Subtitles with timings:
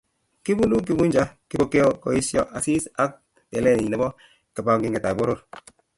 [0.43, 3.11] Kibunu Kifuja Kipokeo koesio Asisi ak
[3.49, 4.07] telelenyi nebo
[4.53, 5.39] kibagengeitab poror